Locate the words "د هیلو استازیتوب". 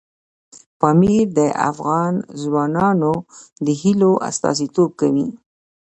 3.65-4.89